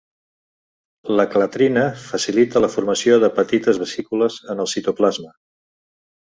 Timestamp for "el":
4.65-4.71